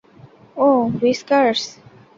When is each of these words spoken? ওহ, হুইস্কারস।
ওহ, 0.57 0.81
হুইস্কারস। 0.99 1.61